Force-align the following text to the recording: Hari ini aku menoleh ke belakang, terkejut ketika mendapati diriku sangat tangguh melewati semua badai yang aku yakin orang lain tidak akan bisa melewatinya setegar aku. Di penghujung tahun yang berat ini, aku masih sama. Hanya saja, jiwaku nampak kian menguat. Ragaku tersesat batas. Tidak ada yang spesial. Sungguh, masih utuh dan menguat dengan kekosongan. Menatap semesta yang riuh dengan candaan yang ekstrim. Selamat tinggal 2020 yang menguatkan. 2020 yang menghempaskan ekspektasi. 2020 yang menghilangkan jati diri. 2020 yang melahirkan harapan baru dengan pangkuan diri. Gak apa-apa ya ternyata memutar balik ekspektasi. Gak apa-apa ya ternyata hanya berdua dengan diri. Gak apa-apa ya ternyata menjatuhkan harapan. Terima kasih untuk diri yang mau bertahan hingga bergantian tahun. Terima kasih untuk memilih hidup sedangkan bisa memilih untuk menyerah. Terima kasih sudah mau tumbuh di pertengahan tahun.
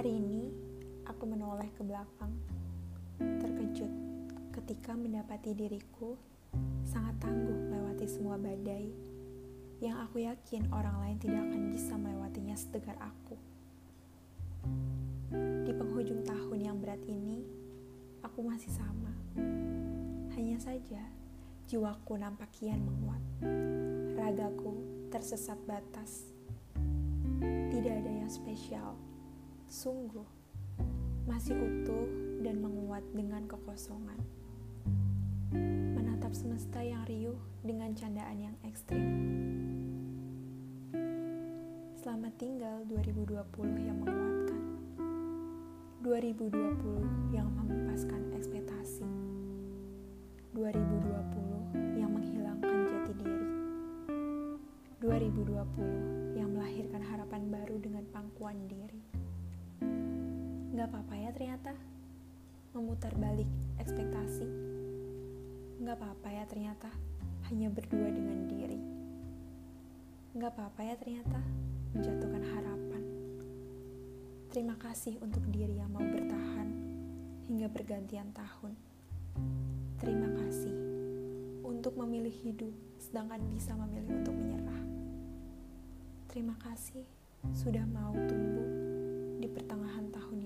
Hari 0.00 0.16
ini 0.16 0.48
aku 1.04 1.28
menoleh 1.28 1.68
ke 1.76 1.84
belakang, 1.84 2.32
terkejut 3.20 3.92
ketika 4.48 4.96
mendapati 4.96 5.52
diriku 5.52 6.16
sangat 6.88 7.20
tangguh 7.20 7.68
melewati 7.68 8.08
semua 8.08 8.40
badai 8.40 8.88
yang 9.84 10.00
aku 10.00 10.24
yakin 10.24 10.64
orang 10.72 10.96
lain 11.04 11.20
tidak 11.20 11.44
akan 11.44 11.62
bisa 11.68 12.00
melewatinya 12.00 12.56
setegar 12.56 12.96
aku. 12.96 13.36
Di 15.68 15.72
penghujung 15.76 16.24
tahun 16.24 16.58
yang 16.64 16.80
berat 16.80 17.04
ini, 17.04 17.44
aku 18.24 18.40
masih 18.40 18.72
sama. 18.72 19.12
Hanya 20.32 20.56
saja, 20.64 21.04
jiwaku 21.68 22.16
nampak 22.16 22.48
kian 22.56 22.80
menguat. 22.80 23.20
Ragaku 24.16 24.80
tersesat 25.12 25.60
batas. 25.68 26.32
Tidak 27.68 27.94
ada 28.00 28.12
yang 28.24 28.32
spesial. 28.32 29.09
Sungguh, 29.80 30.28
masih 31.24 31.56
utuh 31.56 32.04
dan 32.44 32.60
menguat 32.60 33.00
dengan 33.16 33.48
kekosongan. 33.48 34.20
Menatap 35.96 36.36
semesta 36.36 36.84
yang 36.84 37.00
riuh 37.08 37.40
dengan 37.64 37.96
candaan 37.96 38.44
yang 38.44 38.56
ekstrim. 38.60 39.08
Selamat 41.96 42.28
tinggal 42.36 42.84
2020 42.92 43.40
yang 43.80 43.96
menguatkan. 44.04 44.60
2020 46.04 47.32
yang 47.32 47.48
menghempaskan 47.48 48.36
ekspektasi. 48.36 49.08
2020 50.60 51.96
yang 51.96 52.12
menghilangkan 52.12 52.78
jati 52.84 53.12
diri. 53.16 53.48
2020 55.00 56.36
yang 56.36 56.52
melahirkan 56.52 57.00
harapan 57.00 57.48
baru 57.48 57.80
dengan 57.80 58.04
pangkuan 58.12 58.60
diri. 58.68 59.19
Gak 60.70 60.86
apa-apa 60.86 61.14
ya 61.18 61.30
ternyata 61.34 61.74
memutar 62.70 63.10
balik 63.18 63.50
ekspektasi. 63.82 64.46
Gak 65.82 65.98
apa-apa 65.98 66.28
ya 66.30 66.46
ternyata 66.46 66.86
hanya 67.50 67.66
berdua 67.74 68.06
dengan 68.06 68.46
diri. 68.46 68.78
Gak 70.38 70.54
apa-apa 70.54 70.80
ya 70.86 70.94
ternyata 70.94 71.42
menjatuhkan 71.90 72.44
harapan. 72.54 73.02
Terima 74.54 74.78
kasih 74.78 75.18
untuk 75.18 75.42
diri 75.50 75.74
yang 75.74 75.90
mau 75.90 76.06
bertahan 76.06 76.70
hingga 77.50 77.66
bergantian 77.66 78.30
tahun. 78.30 78.78
Terima 79.98 80.30
kasih 80.38 80.74
untuk 81.66 81.98
memilih 81.98 82.34
hidup 82.46 82.70
sedangkan 83.02 83.42
bisa 83.50 83.74
memilih 83.74 84.22
untuk 84.22 84.38
menyerah. 84.38 84.82
Terima 86.30 86.54
kasih 86.62 87.02
sudah 87.50 87.82
mau 87.90 88.14
tumbuh 88.14 88.70
di 89.42 89.50
pertengahan 89.50 90.06
tahun. 90.14 90.39